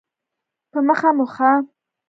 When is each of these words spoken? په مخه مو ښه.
په 0.71 0.79
مخه 0.87 1.09
مو 1.17 1.25
ښه. 1.33 1.51